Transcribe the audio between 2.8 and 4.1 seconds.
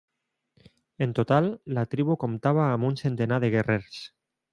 un centenar de guerrers.